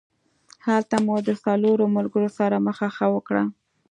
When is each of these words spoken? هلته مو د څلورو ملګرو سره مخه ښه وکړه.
هلته 0.65 0.95
مو 1.05 1.15
د 1.27 1.29
څلورو 1.43 1.85
ملګرو 1.95 2.29
سره 2.37 2.55
مخه 2.67 2.87
ښه 2.95 3.07
وکړه. 3.15 3.43